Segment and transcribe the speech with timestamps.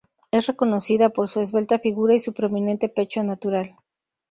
[0.31, 3.75] Es reconocida por su esbelta figura y su prominente pecho natural.